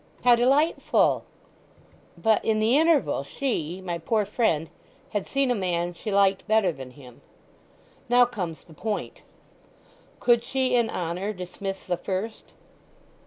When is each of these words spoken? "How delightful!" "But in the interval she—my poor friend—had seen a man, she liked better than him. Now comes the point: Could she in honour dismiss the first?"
"How 0.23 0.35
delightful!" 0.35 1.25
"But 2.17 2.43
in 2.43 2.57
the 2.57 2.75
interval 2.75 3.21
she—my 3.23 3.99
poor 3.99 4.25
friend—had 4.25 5.27
seen 5.27 5.51
a 5.51 5.53
man, 5.53 5.93
she 5.93 6.11
liked 6.11 6.47
better 6.47 6.71
than 6.71 6.89
him. 6.89 7.21
Now 8.09 8.25
comes 8.25 8.63
the 8.63 8.73
point: 8.73 9.21
Could 10.19 10.43
she 10.43 10.73
in 10.75 10.89
honour 10.89 11.33
dismiss 11.33 11.83
the 11.83 11.97
first?" 11.97 12.45